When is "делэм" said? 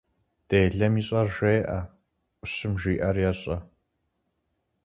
0.49-0.93